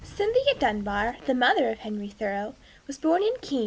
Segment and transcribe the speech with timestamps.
[0.03, 2.55] Cynthia Dunbar, the mother of Henry Thoreau,
[2.87, 3.59] was born in Keene, N.